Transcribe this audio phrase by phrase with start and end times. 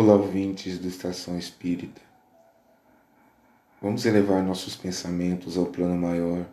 [0.00, 2.00] Olá, ouvintes do Estação Espírita.
[3.82, 6.46] Vamos elevar nossos pensamentos ao plano maior,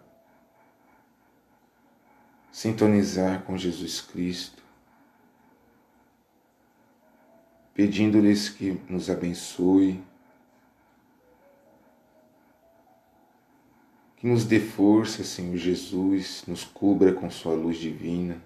[2.51, 4.63] sintonizar com Jesus Cristo,
[7.75, 10.03] pedindo-lhes que nos abençoe,
[14.17, 18.41] que nos dê força, Senhor Jesus, nos cubra com Sua luz divina.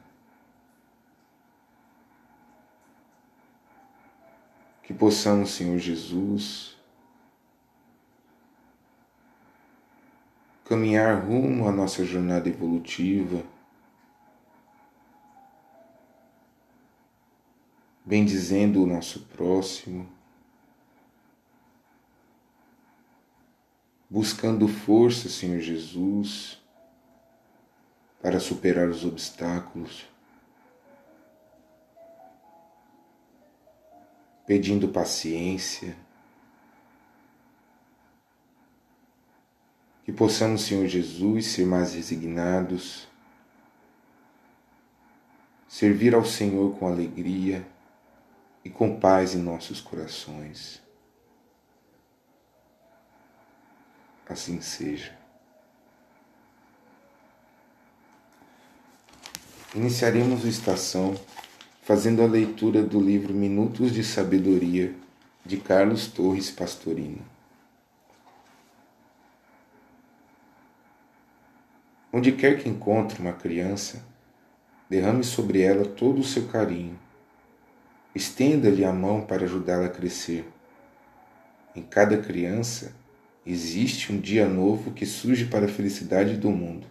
[4.90, 6.76] Que possamos, Senhor Jesus,
[10.66, 13.44] caminhar rumo à nossa jornada evolutiva,
[18.04, 20.10] bendizendo o nosso próximo,
[24.10, 26.60] buscando força, Senhor Jesus,
[28.24, 30.10] para superar os obstáculos.
[34.50, 35.96] Pedindo paciência.
[40.04, 43.08] Que possamos, Senhor Jesus, ser mais resignados,
[45.68, 47.64] servir ao Senhor com alegria
[48.66, 50.82] e com paz em nossos corações.
[54.28, 55.16] Assim seja.
[59.76, 61.14] Iniciaremos a estação
[61.90, 64.94] fazendo a leitura do livro Minutos de Sabedoria
[65.44, 67.26] de Carlos Torres Pastorino.
[72.14, 74.06] Onde quer que encontre uma criança,
[74.88, 76.96] derrame sobre ela todo o seu carinho.
[78.14, 80.48] Estenda-lhe a mão para ajudá-la a crescer.
[81.76, 82.94] Em cada criança
[83.44, 86.86] existe um dia novo que surge para a felicidade do mundo.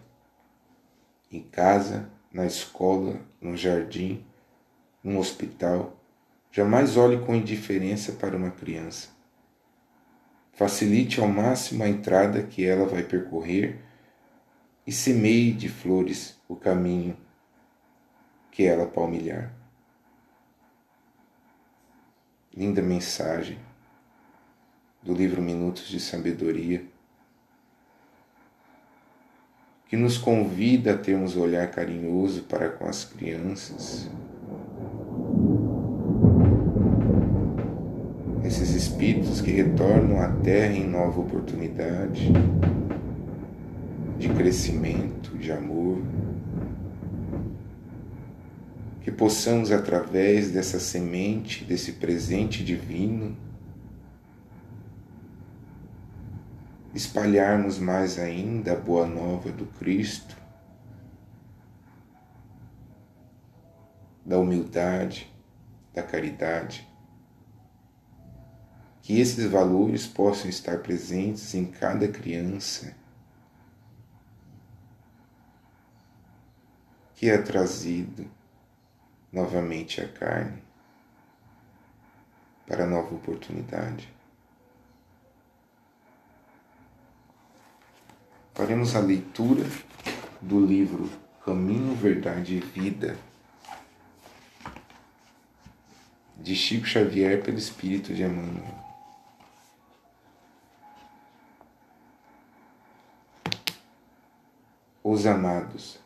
[1.31, 4.25] Em casa, na escola, no jardim,
[5.03, 5.97] num hospital,
[6.51, 9.09] jamais olhe com indiferença para uma criança.
[10.53, 13.79] Facilite ao máximo a entrada que ela vai percorrer
[14.85, 17.15] e semeie de flores o caminho
[18.51, 19.53] que ela palmilhar.
[22.53, 23.57] Linda mensagem
[25.01, 26.85] do livro Minutos de Sabedoria,
[29.87, 34.09] que nos convida a termos um olhar carinhoso para com as crianças
[38.49, 42.29] esses espíritos que retornam à Terra em nova oportunidade
[44.17, 46.03] de crescimento, de amor.
[49.01, 53.37] Que possamos, através dessa semente, desse presente divino,
[56.93, 60.35] espalharmos mais ainda a boa nova do Cristo,
[64.25, 65.33] da humildade,
[65.93, 66.88] da caridade
[69.09, 72.95] que esses valores possam estar presentes em cada criança
[77.15, 78.29] que é trazido
[79.33, 80.61] novamente à carne
[82.67, 84.13] para nova oportunidade.
[88.53, 89.65] Faremos a leitura
[90.39, 91.09] do livro
[91.43, 93.17] Caminho, Verdade e Vida
[96.37, 98.88] de Chico Xavier pelo Espírito de Emmanuel.
[105.11, 105.99] Os amados.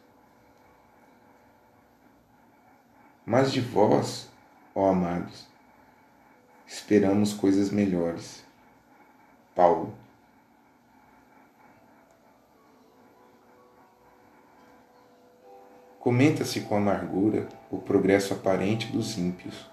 [3.25, 4.29] Mas de vós,
[4.73, 5.45] ó amados,
[6.65, 8.45] esperamos coisas melhores.
[9.53, 9.93] Paulo.
[15.99, 19.69] Comenta-se com amargura o progresso aparente dos ímpios.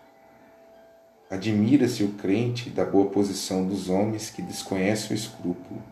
[1.30, 5.82] Admira-se o crente da boa posição dos homens que desconhecem o escrúpulo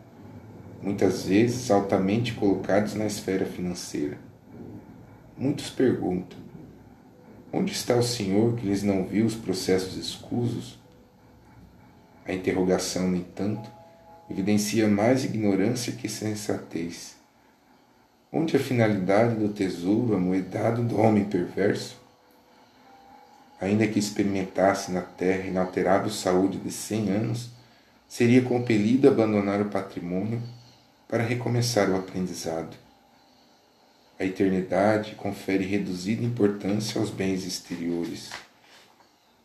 [0.81, 4.17] muitas vezes altamente colocados na esfera financeira.
[5.37, 6.37] Muitos perguntam:
[7.51, 10.79] onde está o Senhor que lhes não viu os processos escusos?
[12.25, 13.69] A interrogação, no entanto,
[14.29, 17.15] evidencia mais ignorância que sensatez.
[18.31, 21.97] Onde a finalidade do tesouro amoedado do homem perverso?
[23.59, 27.49] Ainda que experimentasse na terra inalterável saúde de cem anos,
[28.07, 30.41] seria compelido a abandonar o patrimônio
[31.09, 32.77] para recomeçar o aprendizado.
[34.19, 38.29] A eternidade confere reduzida importância aos bens exteriores.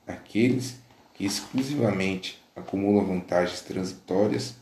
[0.07, 0.77] Aqueles
[1.15, 4.57] que exclusivamente acumulam vantagens transitórias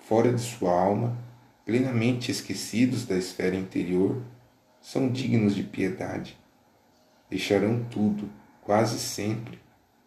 [0.00, 1.16] fora de sua alma,
[1.64, 4.22] plenamente esquecidos da esfera interior,
[4.82, 6.36] são dignos de piedade.
[7.30, 9.58] Deixarão tudo, quase sempre,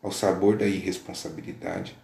[0.04, 1.98] ao sabor da irresponsabilidade.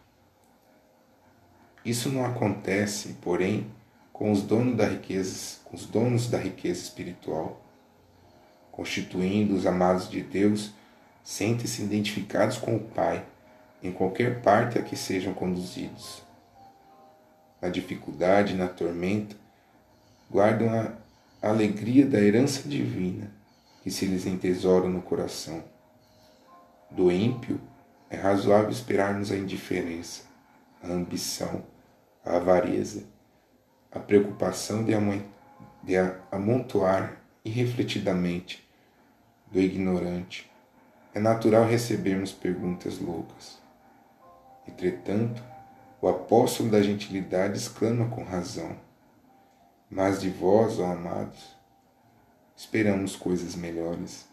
[1.86, 3.68] Isso não acontece, porém,
[4.12, 7.62] com os donos da riqueza, com os donos da riqueza espiritual,
[8.72, 10.72] constituindo os amados de Deus,
[11.24, 13.24] sentem-se identificados com o Pai
[13.84, 16.24] em qualquer parte a que sejam conduzidos.
[17.62, 19.36] Na dificuldade, na tormenta,
[20.30, 23.32] guardam a alegria da herança divina
[23.84, 25.64] que se lhes entesoura no coração.
[26.90, 27.62] Do ímpio
[28.10, 30.24] é razoável esperarmos a indiferença,
[30.82, 31.64] a ambição,
[32.25, 33.06] a avareza,
[33.92, 34.94] a preocupação de,
[35.83, 35.95] de
[36.31, 38.68] amontoar irrefletidamente
[39.51, 40.51] do ignorante.
[41.13, 43.60] É natural recebermos perguntas loucas.
[44.68, 45.42] Entretanto,
[46.01, 48.75] o apóstolo da gentilidade exclama com razão:
[49.89, 51.56] Mas de vós, ó amados,
[52.56, 54.27] esperamos coisas melhores.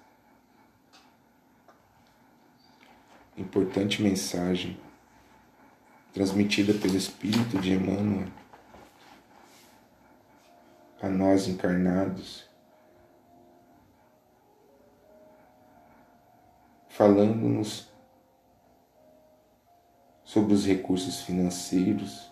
[3.36, 4.78] Importante mensagem
[6.12, 8.29] transmitida pelo Espírito de Emmanuel
[11.03, 12.49] a nós encarnados,
[16.88, 17.91] falando-nos
[20.23, 22.31] sobre os recursos financeiros,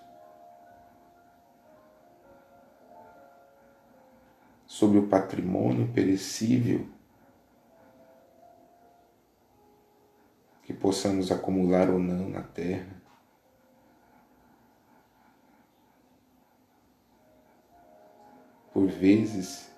[4.69, 6.89] sobre o patrimônio perecível
[10.63, 13.00] que possamos acumular ou não na terra.
[18.73, 19.71] Por vezes,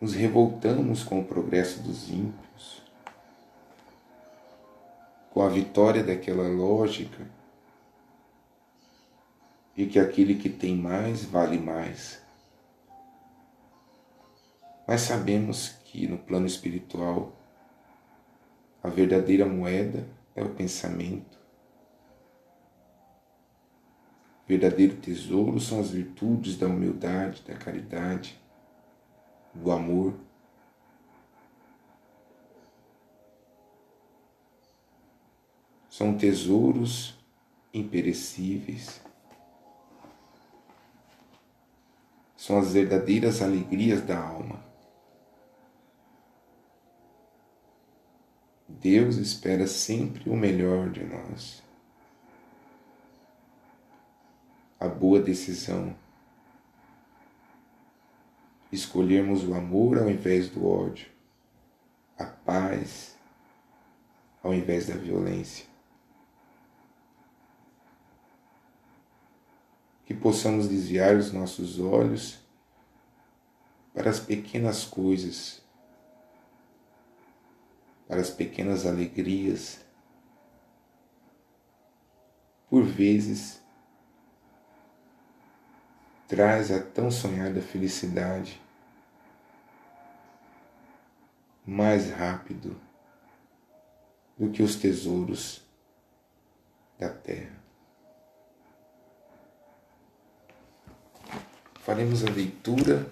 [0.00, 2.82] nos revoltamos com o progresso dos ímpios,
[5.30, 7.26] com a vitória daquela lógica
[9.76, 12.20] e que aquele que tem mais vale mais.
[14.86, 17.32] Mas sabemos que no plano espiritual
[18.82, 21.41] a verdadeira moeda é o pensamento.
[24.46, 28.40] Verdadeiro tesouro são as virtudes da humildade, da caridade,
[29.54, 30.14] do amor.
[35.88, 37.14] São tesouros
[37.72, 39.00] imperecíveis.
[42.36, 44.60] São as verdadeiras alegrias da alma.
[48.68, 51.61] Deus espera sempre o melhor de nós.
[54.82, 55.94] A boa decisão.
[58.72, 61.06] Escolhermos o amor ao invés do ódio,
[62.18, 63.16] a paz
[64.42, 65.66] ao invés da violência.
[70.04, 72.40] Que possamos desviar os nossos olhos
[73.94, 75.62] para as pequenas coisas
[78.12, 79.80] para as pequenas alegrias.
[82.68, 83.61] Por vezes,
[86.32, 88.58] traz a tão sonhada felicidade
[91.66, 92.74] mais rápido
[94.38, 95.62] do que os tesouros
[96.98, 97.52] da terra.
[101.80, 103.06] Faremos a leitura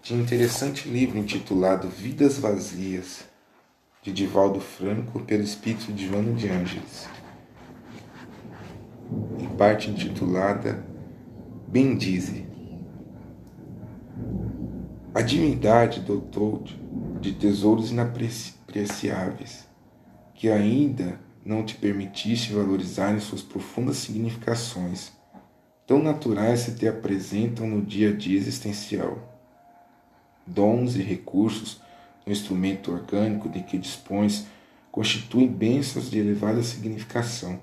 [0.00, 3.24] de um interessante livro intitulado Vidas Vazias,
[4.02, 7.08] de Divaldo Franco, pelo espírito de Joana de Ângeles,
[9.40, 10.86] e parte intitulada
[11.68, 12.46] Bendize.
[15.14, 16.64] A divindade dotou
[17.20, 19.66] de tesouros inapreciáveis,
[20.34, 25.12] que ainda não te permitiste valorizar em suas profundas significações,
[25.86, 29.28] tão naturais se te apresentam no dia a dia existencial
[30.48, 31.80] dons e recursos
[32.26, 34.46] no instrumento orgânico de que dispões
[34.90, 37.60] constituem bênçãos de elevada significação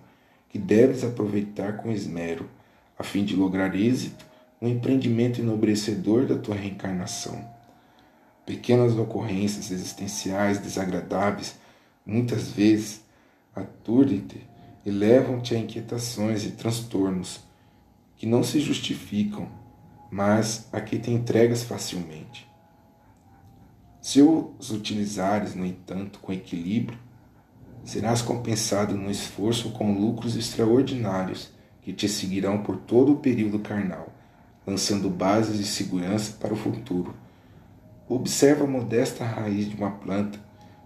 [0.49, 2.49] que deves aproveitar com esmero,
[2.97, 4.25] a fim de lograr êxito
[4.59, 7.43] no empreendimento enobrecedor da tua reencarnação.
[8.45, 11.55] Pequenas ocorrências existenciais desagradáveis
[12.05, 13.01] muitas vezes
[13.55, 14.47] aturdem-te
[14.85, 17.39] e levam-te a inquietações e transtornos
[18.15, 19.49] que não se justificam,
[20.11, 22.47] mas a que te entregas facilmente.
[23.99, 26.99] Se os utilizares, no entanto, com equilíbrio,
[27.83, 31.54] serás compensado no esforço com lucros extraordinários
[31.85, 34.11] que te seguirão por todo o período carnal,
[34.65, 37.13] lançando bases de segurança para o futuro.
[38.09, 40.39] Observa a modesta raiz de uma planta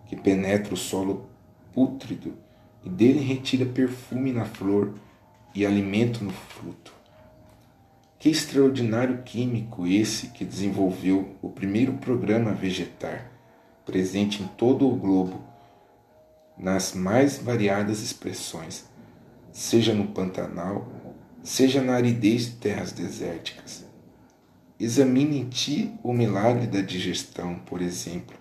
[0.07, 1.29] que penetra o solo
[1.73, 2.33] pútrido
[2.83, 4.93] e dele retira perfume na flor
[5.55, 6.93] e alimento no fruto.
[8.19, 13.31] Que extraordinário químico esse que desenvolveu o primeiro programa vegetar,
[13.85, 15.41] presente em todo o globo,
[16.57, 18.88] nas mais variadas expressões,
[19.51, 20.87] seja no Pantanal,
[21.43, 23.85] seja na aridez de terras desérticas.
[24.79, 28.37] Examine em ti o milagre da digestão, por exemplo,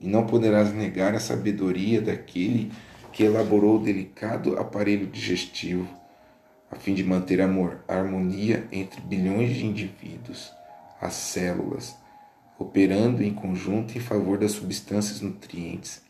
[0.00, 2.72] e não poderás negar a sabedoria daquele
[3.12, 5.88] que elaborou o delicado aparelho digestivo,
[6.70, 7.48] a fim de manter a
[7.88, 10.52] harmonia entre bilhões de indivíduos,
[11.00, 11.96] as células,
[12.58, 16.07] operando em conjunto em favor das substâncias nutrientes.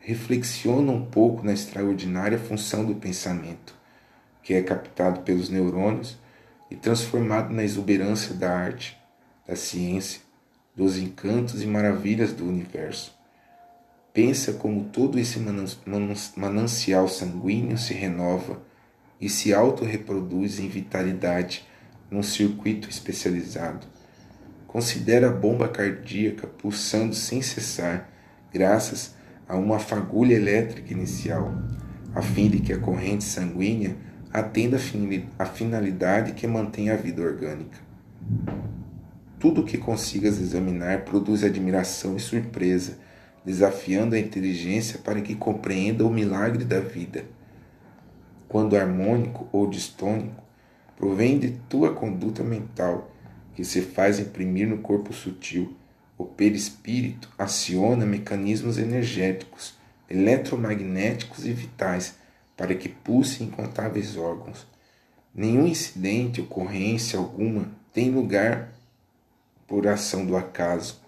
[0.00, 3.74] Reflexiona um pouco na extraordinária função do pensamento,
[4.42, 6.18] que é captado pelos neurônios
[6.70, 8.98] e transformado na exuberância da arte,
[9.46, 10.22] da ciência,
[10.74, 13.14] dos encantos e maravilhas do universo.
[14.12, 15.38] Pensa como todo esse
[16.36, 18.60] manancial sanguíneo se renova
[19.20, 21.66] e se autorreproduz em vitalidade
[22.10, 23.86] num circuito especializado.
[24.66, 28.08] Considera a bomba cardíaca pulsando sem cessar,
[28.52, 29.19] graças a
[29.56, 31.52] uma fagulha elétrica inicial,
[32.14, 33.96] a fim de que a corrente sanguínea
[34.32, 34.78] atenda
[35.38, 37.78] a finalidade que mantém a vida orgânica.
[39.38, 42.98] Tudo o que consigas examinar produz admiração e surpresa,
[43.44, 47.24] desafiando a inteligência para que compreenda o milagre da vida
[48.50, 50.42] quando harmônico ou distônico,
[50.96, 53.08] provém de tua conduta mental,
[53.54, 55.72] que se faz imprimir no corpo sutil.
[56.20, 62.14] O perispírito aciona mecanismos energéticos, eletromagnéticos e vitais
[62.54, 64.66] para que pulse incontáveis órgãos.
[65.34, 68.70] Nenhum incidente, ocorrência alguma tem lugar
[69.66, 71.00] por ação do acaso,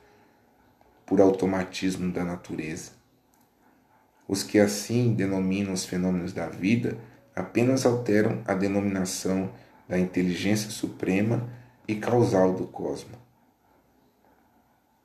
[1.05, 2.93] por automatismo da natureza.
[4.27, 6.97] Os que assim denominam os fenômenos da vida
[7.37, 9.53] apenas alteram a denominação
[9.87, 11.51] da inteligência suprema
[11.87, 13.21] e causal do cosmos.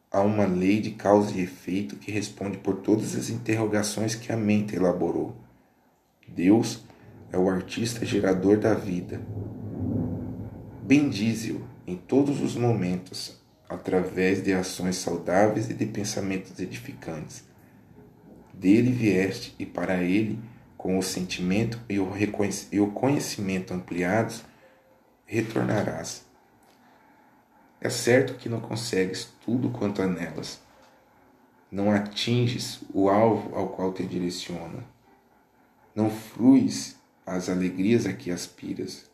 [0.10, 4.38] Há uma lei de causa e efeito que responde por todas as interrogações que a
[4.38, 5.36] mente elaborou.
[6.28, 6.84] Deus
[7.32, 9.22] é o artista gerador da vida.
[10.82, 13.38] Bendize-o em todos os momentos,
[13.68, 17.44] através de ações saudáveis e de pensamentos edificantes.
[18.54, 20.40] Dele vieste e para ele
[20.78, 22.10] com o sentimento e o,
[22.72, 24.44] e o conhecimento ampliados,
[25.26, 26.27] retornarás.
[27.80, 30.60] É certo que não consegues tudo quanto anelas.
[31.72, 34.84] Não atinges o alvo ao qual te direciona.
[35.94, 39.10] Não fruis as alegrias a que aspiras.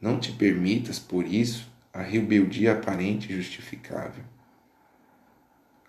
[0.00, 4.24] Não te permitas, por isso, a rebeldia aparente e justificável.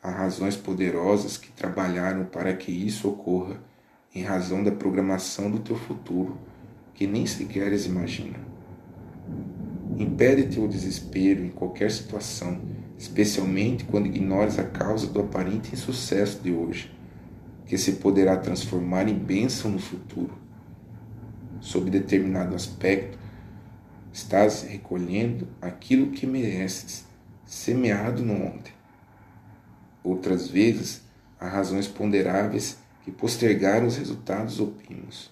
[0.04, 3.62] Há razões poderosas que trabalharam para que isso ocorra
[4.14, 6.38] em razão da programação do teu futuro
[6.94, 8.51] que nem sequer imagina.
[9.98, 12.62] Impede-te o desespero em qualquer situação,
[12.98, 16.92] especialmente quando ignores a causa do aparente insucesso de hoje,
[17.66, 20.38] que se poderá transformar em bênção no futuro.
[21.60, 23.18] Sob determinado aspecto,
[24.12, 27.06] estás recolhendo aquilo que mereces,
[27.46, 28.74] semeado no ontem.
[30.04, 31.02] Outras vezes,
[31.40, 35.32] há razões ponderáveis que postergaram os resultados opimos,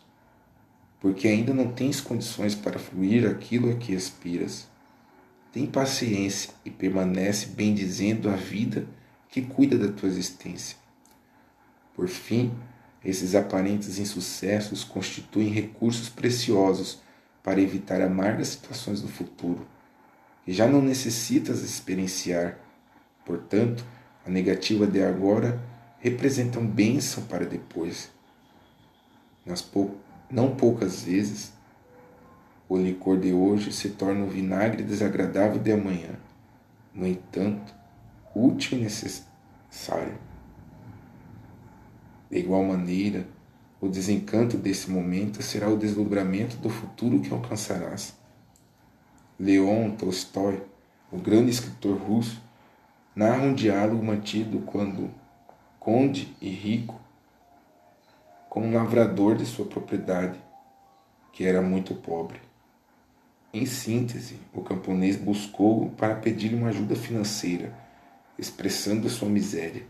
[1.00, 4.68] porque ainda não tens condições para fluir aquilo a que aspiras.
[5.51, 8.86] Tem paciência e permanece bendizendo a vida
[9.29, 10.77] que cuida da tua existência.
[11.96, 12.51] Por fim,
[13.03, 17.00] esses aparentes insucessos constituem recursos preciosos
[17.41, 19.65] para evitar amargas situações no futuro,
[20.44, 22.60] que já não necessitas experienciar.
[23.25, 23.86] Portanto,
[24.25, 25.62] a negativa de agora
[26.00, 28.10] representam bênção para depois.
[29.46, 29.98] Nas pou...
[30.31, 31.51] Não poucas vezes,
[32.67, 36.19] o licor de hoje se torna o vinagre desagradável de amanhã.
[36.93, 37.74] No entanto,
[38.36, 40.19] útil e necessário.
[42.29, 43.27] De igual maneira,
[43.81, 48.15] o desencanto desse momento será o deslumbramento do futuro que alcançarás.
[49.39, 50.62] Leon Tolstói,
[51.12, 52.39] o grande escritor russo,
[53.15, 55.09] narra um diálogo mantido quando
[55.79, 57.01] conde e rico,
[58.50, 60.39] com um lavrador de sua propriedade,
[61.32, 62.41] que era muito pobre.
[63.53, 67.74] Em síntese, o camponês buscou-o para pedir-lhe uma ajuda financeira,
[68.38, 69.86] expressando sua miséria.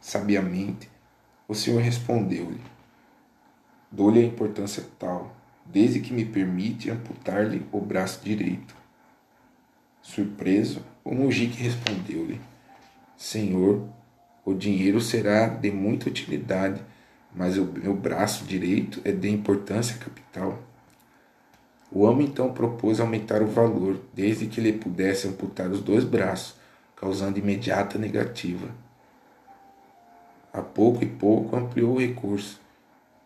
[0.00, 0.90] Sabiamente,
[1.48, 2.60] o senhor respondeu-lhe:
[3.90, 8.76] Dou-lhe a importância tal, desde que me permite amputar-lhe o braço direito.
[10.02, 12.40] Surpreso, o mujique respondeu-lhe:
[13.16, 13.88] Senhor,
[14.44, 16.80] o dinheiro será de muita utilidade,
[17.36, 20.58] mas o meu braço direito é de importância capital.
[21.92, 26.56] O homem então propôs aumentar o valor, desde que lhe pudesse amputar os dois braços,
[26.96, 28.68] causando imediata negativa.
[30.74, 32.58] pouco e pouco ampliou o recurso,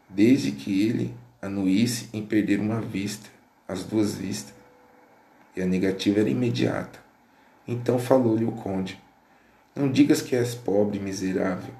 [0.08, 3.30] desde que ele anuísse em perder uma vista,
[3.66, 4.52] as duas vistas.
[5.56, 6.98] E a negativa era imediata.
[7.66, 9.00] Então falou-lhe o conde:
[9.74, 11.72] Não digas que és pobre miserável,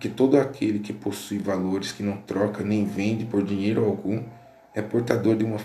[0.00, 4.24] porque todo aquele que possui valores que não troca nem vende por dinheiro algum
[4.74, 5.58] é portador de uma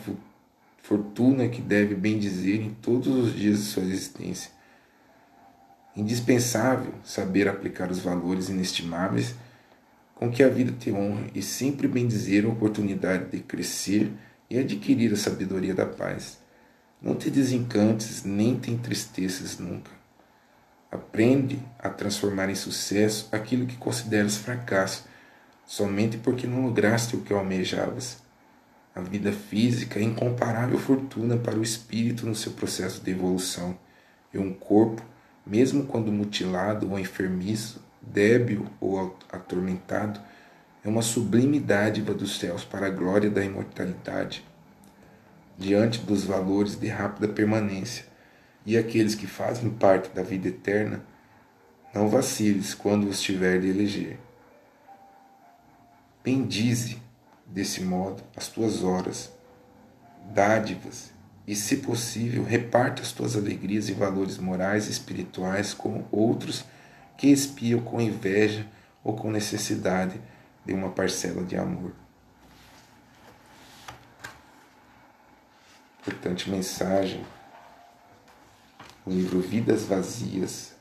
[0.83, 4.51] fortuna que deve bem dizer em todos os dias de sua existência.
[5.95, 9.35] Indispensável saber aplicar os valores inestimáveis
[10.13, 14.11] com que a vida te honra e sempre bem dizer a oportunidade de crescer
[14.49, 16.39] e adquirir a sabedoria da paz.
[17.01, 19.91] Não te desencantes nem te entristeças nunca.
[20.95, 25.05] Aprende a transformar em sucesso aquilo que consideras fracasso,
[25.65, 28.23] somente porque não lograste o que almejavas.
[28.95, 33.77] A vida física é incomparável fortuna para o espírito no seu processo de evolução,
[34.33, 35.03] e um corpo,
[35.45, 40.21] mesmo quando mutilado ou enfermiço, débil ou atormentado,
[40.81, 44.45] é uma sublime dádiva dos céus para a glória da imortalidade.
[45.57, 48.05] Diante dos valores de rápida permanência
[48.65, 51.03] e aqueles que fazem parte da vida eterna,
[51.93, 54.19] não vaciles quando os tiver de eleger.
[56.23, 57.01] Bendize
[57.45, 59.31] desse modo as tuas horas,
[60.33, 61.13] dádivas,
[61.47, 66.65] e, se possível, reparte as tuas alegrias e valores morais e espirituais com outros
[67.17, 68.65] que espiam com inveja
[69.03, 70.19] ou com necessidade
[70.65, 71.93] de uma parcela de amor.
[76.01, 77.23] Importante mensagem.
[79.05, 80.75] O livro Vidas Vazias,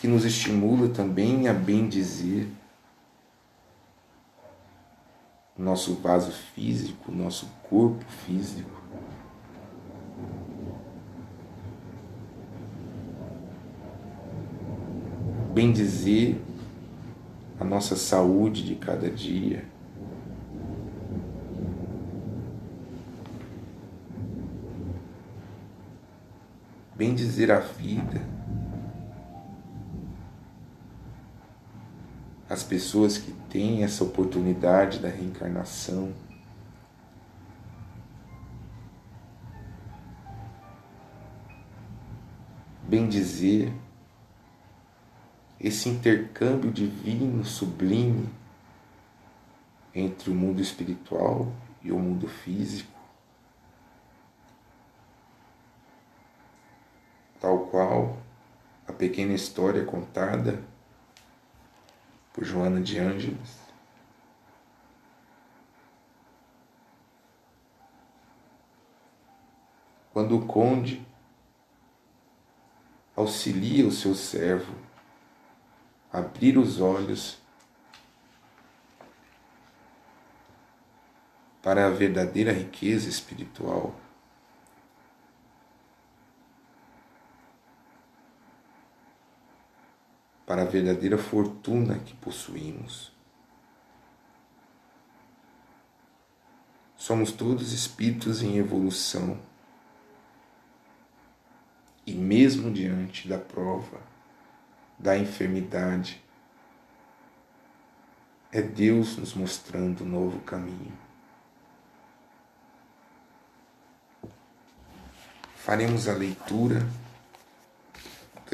[0.00, 2.48] que nos estimula também a bem dizer
[5.56, 8.82] nosso vaso físico, nosso corpo físico.
[15.52, 16.42] Bem dizer
[17.60, 19.73] a nossa saúde de cada dia.
[27.04, 28.18] Bem dizer a vida.
[32.48, 36.14] as pessoas que têm essa oportunidade da reencarnação.
[42.88, 43.70] Bem dizer,
[45.60, 48.30] esse intercâmbio divino, sublime,
[49.94, 52.93] entre o mundo espiritual e o mundo físico,
[57.44, 58.16] tal qual
[58.88, 60.64] a pequena história contada
[62.32, 63.58] por Joana de Ângeles.
[70.10, 71.06] Quando o conde
[73.14, 74.74] auxilia o seu servo
[76.10, 77.38] a abrir os olhos
[81.62, 83.94] para a verdadeira riqueza espiritual,
[90.46, 93.12] para a verdadeira fortuna que possuímos.
[96.96, 99.38] Somos todos espíritos em evolução.
[102.06, 104.00] E mesmo diante da prova,
[104.98, 106.22] da enfermidade,
[108.52, 110.96] é Deus nos mostrando um novo caminho.
[115.56, 116.86] Faremos a leitura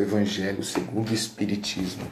[0.01, 2.07] Evangelho segundo o Espiritismo.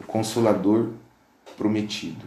[0.00, 0.92] O Consolador
[1.56, 2.26] prometido.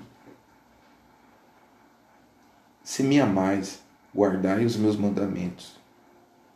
[2.84, 3.82] Se me amais,
[4.14, 5.78] guardai os meus mandamentos,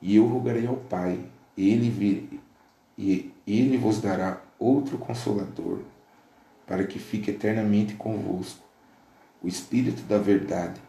[0.02, 1.24] e eu rogarei ao Pai,
[1.58, 2.42] ele vir,
[2.98, 5.82] e ele vos dará outro consolador,
[6.66, 8.66] para que fique eternamente convosco,
[9.42, 10.82] o Espírito da verdade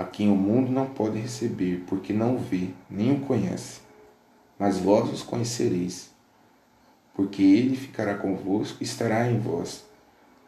[0.00, 3.82] a quem o mundo não pode receber, porque não vê, nem o conhece.
[4.58, 6.10] Mas vós os conhecereis,
[7.12, 9.84] porque ele ficará convosco e estará em vós.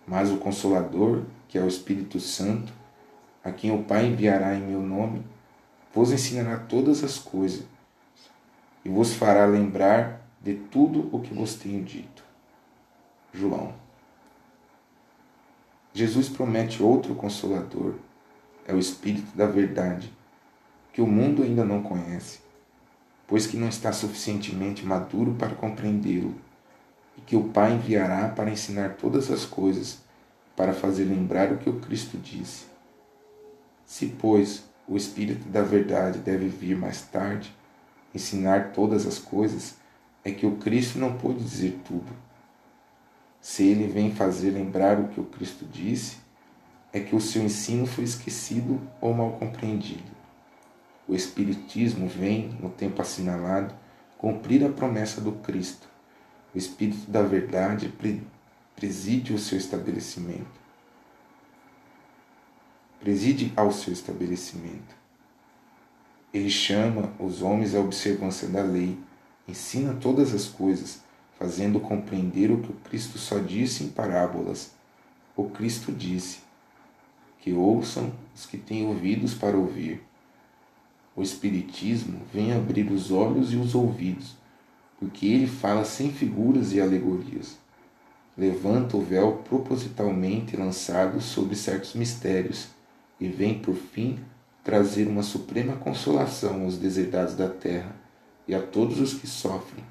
[0.06, 2.72] Mas o Consolador, que é o Espírito Santo,
[3.44, 5.22] a quem o Pai enviará em meu nome,
[5.94, 7.66] vos ensinará todas as coisas
[8.82, 12.24] e vos fará lembrar de tudo o que vos tenho dito.
[13.34, 13.74] João.
[15.92, 17.96] Jesus promete outro Consolador
[18.66, 20.12] é o Espírito da Verdade,
[20.92, 22.40] que o mundo ainda não conhece,
[23.26, 26.34] pois que não está suficientemente maduro para compreendê-lo,
[27.16, 30.00] e que o Pai enviará para ensinar todas as coisas,
[30.56, 32.64] para fazer lembrar o que o Cristo disse.
[33.86, 37.54] Se pois, o Espírito da Verdade deve vir mais tarde,
[38.14, 39.76] ensinar todas as coisas,
[40.24, 42.12] é que o Cristo não pôde dizer tudo.
[43.40, 46.21] Se ele vem fazer lembrar o que o Cristo disse,
[46.92, 50.12] é que o seu ensino foi esquecido ou mal compreendido.
[51.08, 53.74] O Espiritismo vem, no tempo assinalado,
[54.18, 55.88] cumprir a promessa do Cristo.
[56.54, 57.92] O Espírito da Verdade
[58.76, 60.60] preside o seu estabelecimento.
[63.00, 64.94] Preside ao seu estabelecimento.
[66.32, 68.98] Ele chama os homens à observância da lei,
[69.48, 71.00] ensina todas as coisas,
[71.38, 74.72] fazendo compreender o que o Cristo só disse em parábolas.
[75.36, 76.38] O Cristo disse:
[77.42, 80.02] Que ouçam os que têm ouvidos para ouvir.
[81.14, 84.34] O Espiritismo vem abrir os olhos e os ouvidos,
[84.98, 87.58] porque ele fala sem figuras e alegorias.
[88.38, 92.68] Levanta o véu propositalmente lançado sobre certos mistérios
[93.20, 94.18] e vem, por fim,
[94.64, 97.94] trazer uma suprema consolação aos deserdados da terra
[98.48, 99.84] e a todos os que sofrem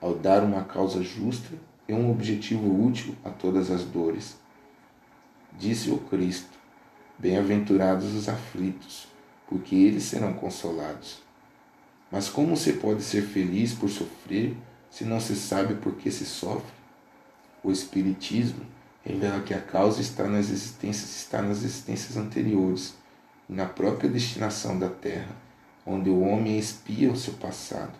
[0.00, 1.54] ao dar uma causa justa
[1.88, 4.38] e um objetivo útil a todas as dores.
[5.58, 6.57] Disse o Cristo:
[7.18, 9.08] Bem-aventurados os aflitos,
[9.48, 11.18] porque eles serão consolados.
[12.10, 14.56] Mas como se pode ser feliz por sofrer
[14.90, 16.72] se não se sabe por que se sofre?
[17.62, 18.64] O Espiritismo
[19.04, 22.94] revela que a causa está nas existências, está nas existências anteriores
[23.48, 25.36] e na própria destinação da Terra,
[25.84, 27.92] onde o homem expia o seu passado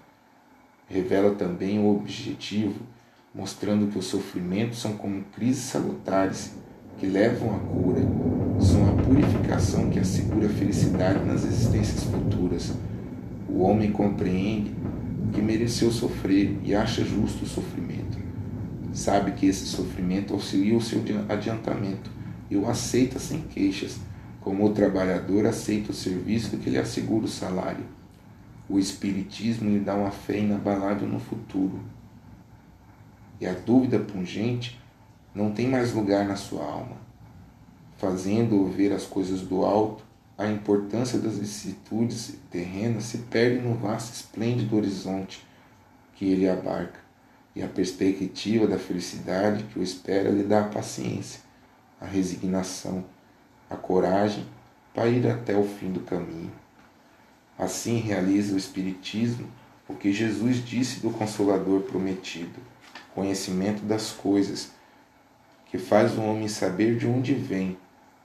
[0.89, 2.81] revela também o objetivo,
[3.35, 6.55] mostrando que os sofrimentos são como crises salutares
[6.99, 8.01] que levam à cura,
[8.61, 12.75] são a purificação que assegura a felicidade nas existências futuras.
[13.49, 14.75] O homem compreende
[15.33, 18.19] que mereceu sofrer e acha justo o sofrimento.
[18.93, 22.11] Sabe que esse sofrimento auxilia o seu adiantamento
[22.51, 23.99] e o aceita sem queixas,
[24.43, 27.85] como o trabalhador aceita o serviço que lhe assegura o salário.
[28.69, 31.81] O Espiritismo lhe dá uma fé inabalável no futuro.
[33.41, 34.79] E a dúvida pungente
[35.35, 37.08] não tem mais lugar na sua alma,
[37.99, 40.03] fazendo-o ver as coisas do alto,
[40.39, 45.47] a importância das vicissitudes terrenas se perde no vasto esplêndido horizonte
[46.15, 47.01] que ele abarca,
[47.55, 51.41] e a perspectiva da felicidade que o espera lhe dá a paciência,
[52.01, 53.05] a resignação,
[53.69, 54.47] a coragem
[54.95, 56.53] para ir até o fim do caminho.
[57.59, 59.49] Assim realiza o Espiritismo
[59.89, 62.61] o que Jesus disse do Consolador prometido,
[63.15, 64.71] conhecimento das coisas,
[65.67, 67.77] que faz o homem saber de onde vem,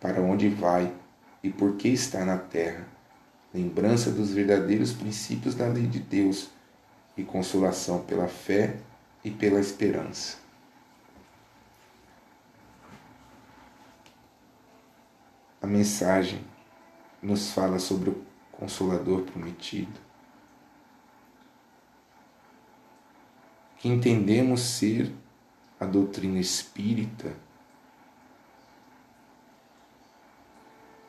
[0.03, 0.93] para onde vai
[1.41, 2.85] e por que está na terra,
[3.53, 6.49] lembrança dos verdadeiros princípios da lei de Deus
[7.15, 8.81] e consolação pela fé
[9.23, 10.39] e pela esperança.
[15.61, 16.43] A mensagem
[17.21, 20.01] nos fala sobre o Consolador prometido,
[23.77, 25.09] que entendemos ser
[25.79, 27.33] a doutrina espírita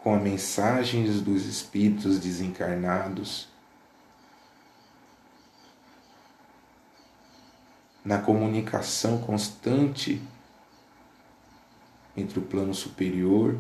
[0.05, 3.49] com as mensagens dos espíritos desencarnados
[8.05, 10.23] na comunicação constante
[12.15, 13.59] entre o plano superior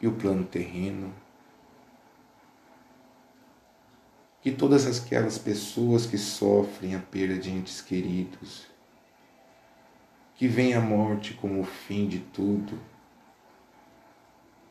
[0.00, 1.12] e o plano terreno.
[4.46, 8.64] que todas aquelas pessoas que sofrem a perda de entes queridos,
[10.36, 12.78] que vem a morte como o fim de tudo,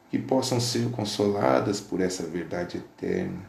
[0.09, 3.45] que possam ser consoladas por essa verdade eterna.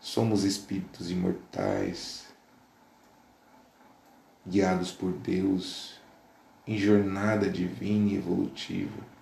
[0.00, 2.26] Somos espíritos imortais,
[4.46, 6.00] guiados por Deus
[6.66, 9.16] em jornada divina e evolutiva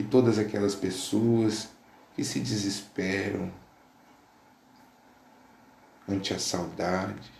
[0.00, 1.68] que todas aquelas pessoas
[2.16, 3.52] que se desesperam
[6.08, 7.30] ante a saudade,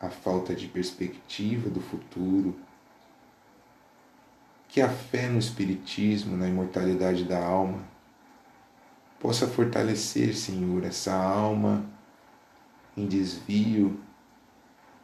[0.00, 2.58] a falta de perspectiva do futuro,
[4.68, 7.82] que a fé no Espiritismo, na imortalidade da alma,
[9.18, 11.84] possa fortalecer, Senhor, essa alma
[12.96, 14.00] em desvio,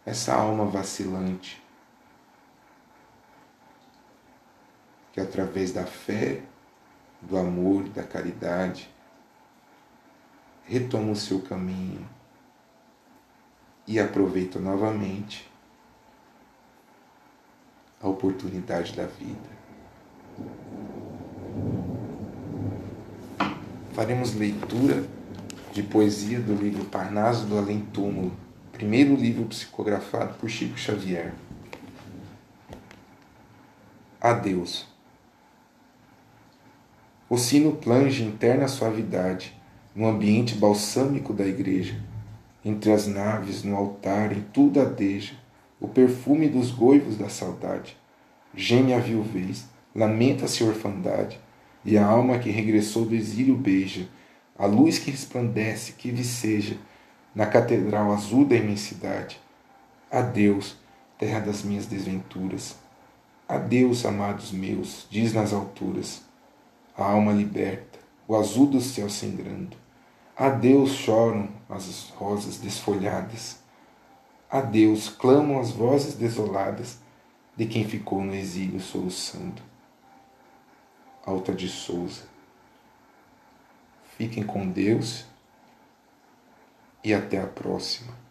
[0.04, 1.62] essa alma vacilante,
[5.12, 6.42] que através da fé,
[7.22, 8.90] do amor da caridade
[10.66, 12.13] retoma o seu caminho
[13.86, 15.48] e aproveita novamente
[18.00, 19.54] a oportunidade da vida.
[23.92, 25.04] Faremos leitura
[25.72, 28.32] de poesia do livro Parnaso do Além Túmulo,
[28.72, 31.32] primeiro livro psicografado por Chico Xavier.
[34.20, 34.86] Adeus.
[37.28, 39.54] O sino plange interna suavidade
[39.94, 42.00] no ambiente balsâmico da igreja.
[42.64, 45.34] Entre as naves, no altar, em tudo adeja
[45.80, 47.96] o perfume dos goivos da saudade.
[48.54, 51.38] Geme a viuvez, lamenta-se a orfandade,
[51.84, 54.08] e a alma que regressou do exílio beija
[54.56, 56.76] a luz que resplandece, que viceja
[57.34, 59.40] na catedral azul da imensidade.
[60.10, 60.76] Adeus,
[61.18, 62.76] terra das minhas desventuras.
[63.48, 66.22] Adeus, amados meus, diz nas alturas.
[66.96, 67.98] A alma liberta,
[68.28, 69.76] o azul do céu sangrando.
[70.36, 73.60] Adeus choram as rosas desfolhadas.
[74.50, 76.98] Adeus clamam as vozes desoladas
[77.56, 79.62] de quem ficou no exílio soluçando.
[81.24, 82.24] Alta de Souza.
[84.16, 85.24] Fiquem com Deus
[87.04, 88.23] e até a próxima.